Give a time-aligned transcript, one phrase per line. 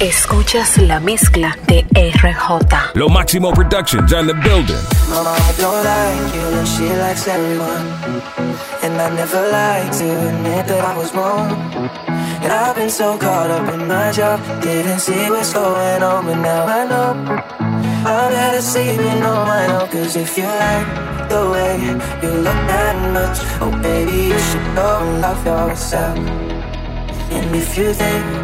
[0.00, 2.94] Escuchas la mezcla de RJ.
[2.94, 4.76] Lo Máximo Productions on the building.
[5.08, 7.86] Mama, I don't like you and she likes everyone.
[8.82, 11.48] And I never like to admit that I was wrong.
[12.42, 16.38] And I've been so caught up in my job, didn't see what's going on, but
[16.42, 17.42] now I know.
[18.04, 21.78] I better sleep in on my own, cause if you like the way
[22.20, 26.18] you look that much, oh baby, you should go and love yourself.
[27.30, 28.43] And if you think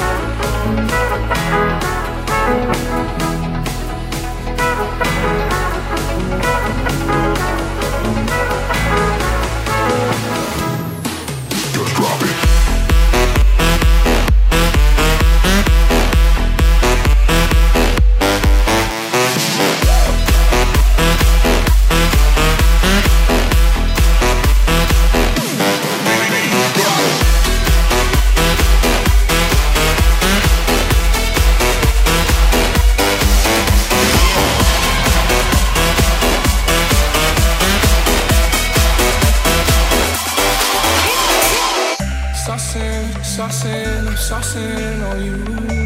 [43.51, 45.35] Saucing, I'm saucing on you.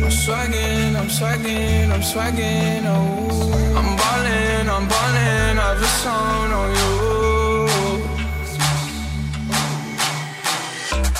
[0.05, 3.75] I'm swagging, I'm swagging, I'm swagging, oh.
[3.75, 6.93] I'm ballin', I'm ballin', I've a song on you.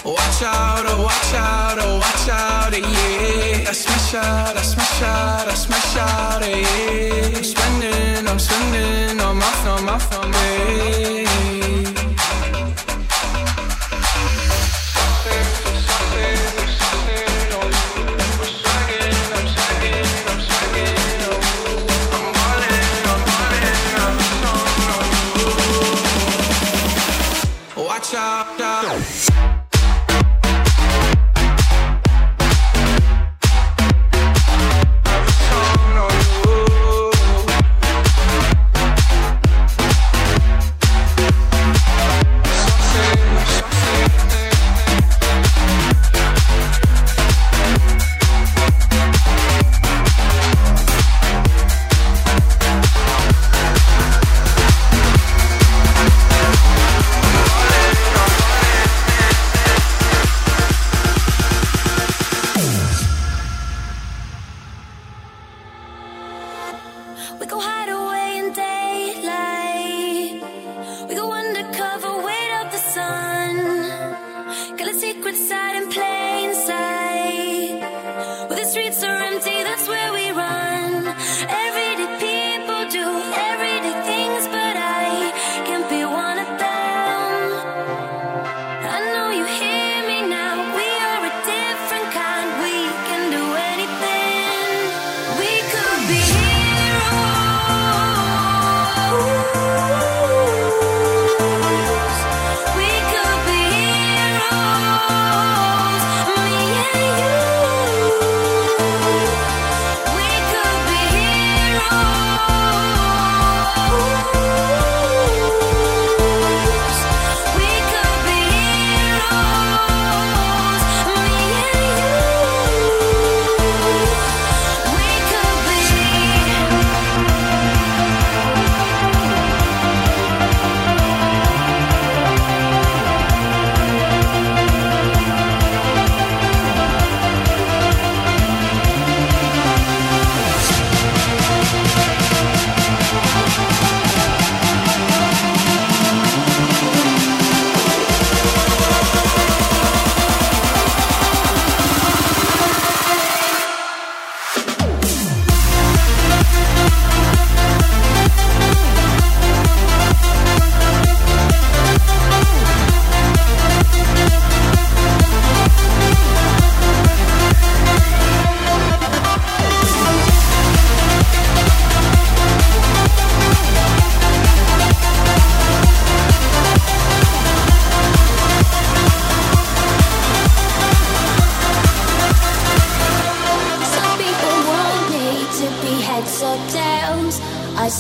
[0.06, 3.70] Watch out, oh, watch out, oh, watch out, eh, yeah.
[3.70, 7.38] I smash out, I smash out, I smash out, eh, yeah.
[7.38, 12.15] I'm spending, I'm spending, I'm off, I'm off, I'm yeah.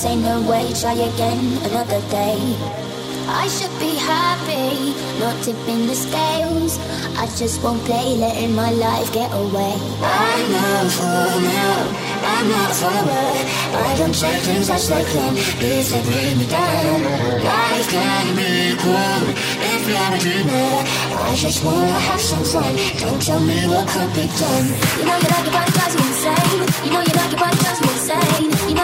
[0.06, 2.38] Say no way, try again another day.
[3.25, 6.78] I should be happy, not tipping the scales.
[7.18, 9.74] I just won't play, letting my life get away.
[10.06, 13.34] I know for now, I'm not a follower.
[13.81, 15.38] I don't say things as they come.
[15.38, 17.01] If they bring me down,
[17.42, 19.22] life can be cool.
[19.74, 20.86] If you're a dreamer,
[21.18, 22.78] I just wanna have some fun.
[23.01, 24.68] Don't tell me what could be done.
[25.01, 26.62] You know you like your body drives me insane.
[26.86, 28.69] You know you like your body drives me insane.
[28.69, 28.75] You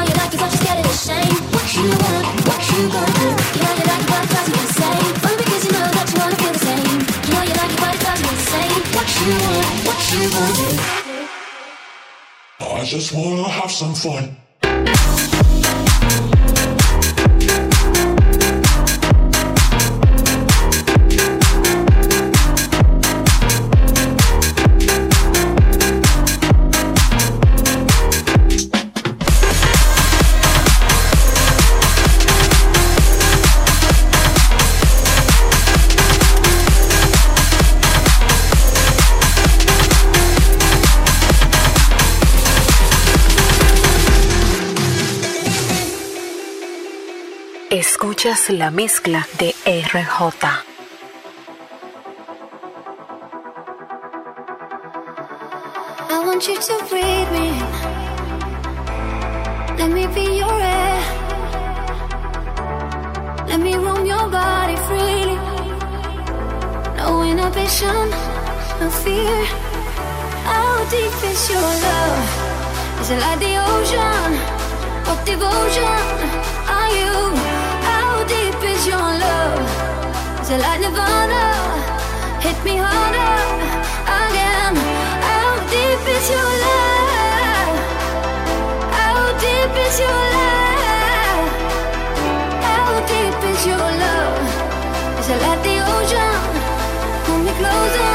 [12.91, 14.35] just wanna have some fun.
[48.23, 50.45] Escuchas la mezcla de RJ.
[56.07, 57.49] I want you to read me.
[59.75, 61.01] Let me be your air.
[63.47, 65.39] Let me roam your body freely.
[66.97, 68.09] No inhibition,
[68.79, 69.45] no fear.
[70.45, 73.01] How deep is your love?
[73.01, 74.37] Is it like the ocean?
[75.07, 75.97] What devotion
[76.69, 77.50] are you?
[80.53, 81.43] It like Nirvana?
[82.41, 83.35] Hit me harder
[84.19, 84.75] again.
[85.23, 87.75] How deep is your love?
[88.99, 91.47] How deep is your love?
[92.67, 94.43] How deep is your love?
[95.21, 96.39] Is it like the ocean?
[97.23, 98.13] Pull me closer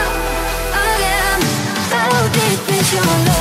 [0.84, 1.40] again.
[1.88, 3.35] How deep is your love?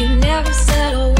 [0.00, 1.19] You never said a word,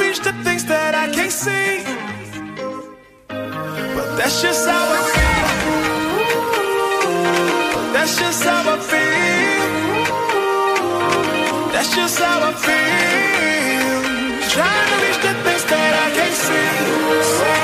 [0.00, 1.84] Reach the things that I can't see?
[3.28, 5.50] But that's just how it feels.
[7.94, 10.00] That's just how I feel.
[11.72, 13.90] That's just how I feel.
[14.54, 17.59] Trying to reach the things that I can't see.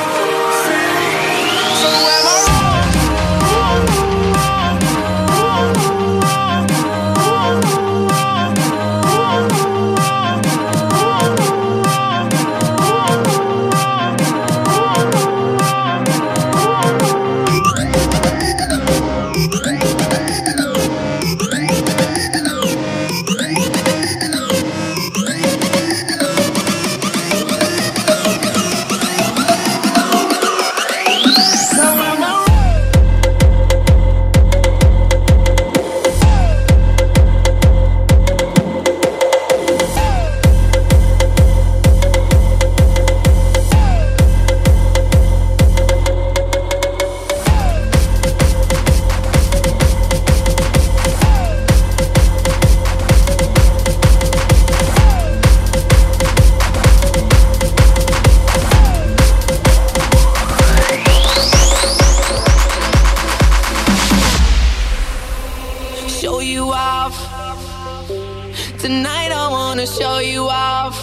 [68.86, 70.96] Tonight I wanna show you off.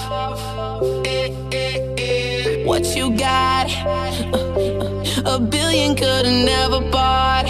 [2.66, 3.68] What you got?
[3.84, 4.40] Uh,
[5.28, 7.43] uh, a billion could've never bought.